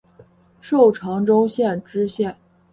[0.59, 2.35] 授长洲县知县。